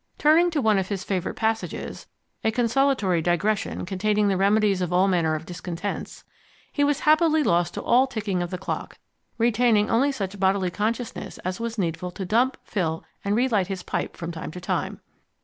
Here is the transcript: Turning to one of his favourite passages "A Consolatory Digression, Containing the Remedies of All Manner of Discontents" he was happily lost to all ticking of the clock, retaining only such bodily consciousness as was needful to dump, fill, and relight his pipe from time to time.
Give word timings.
Turning 0.17 0.49
to 0.49 0.59
one 0.63 0.79
of 0.79 0.87
his 0.89 1.03
favourite 1.03 1.35
passages 1.35 2.07
"A 2.43 2.49
Consolatory 2.49 3.21
Digression, 3.21 3.85
Containing 3.85 4.29
the 4.29 4.35
Remedies 4.35 4.81
of 4.81 4.91
All 4.91 5.07
Manner 5.07 5.35
of 5.35 5.45
Discontents" 5.45 6.23
he 6.71 6.83
was 6.83 7.01
happily 7.01 7.43
lost 7.43 7.75
to 7.75 7.83
all 7.83 8.07
ticking 8.07 8.41
of 8.41 8.49
the 8.49 8.57
clock, 8.57 8.97
retaining 9.37 9.91
only 9.91 10.11
such 10.11 10.39
bodily 10.39 10.71
consciousness 10.71 11.37
as 11.45 11.59
was 11.59 11.77
needful 11.77 12.09
to 12.09 12.25
dump, 12.25 12.57
fill, 12.63 13.03
and 13.23 13.35
relight 13.35 13.67
his 13.67 13.83
pipe 13.83 14.17
from 14.17 14.31
time 14.31 14.49
to 14.49 14.59
time. 14.59 15.01